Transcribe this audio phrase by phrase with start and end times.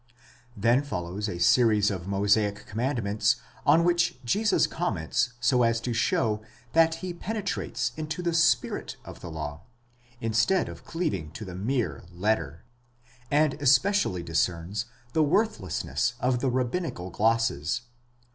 [0.57, 3.35] Then follows a series of Mosaic commandments,
[3.67, 6.41] on which Jesus comments so as to show
[6.73, 9.61] that he penetrates into the spirit of the law,
[10.19, 12.63] instead of cleaving to the mere letter,
[13.29, 17.89] and especially discerns the worthlessness of the rabbinical glosses (48).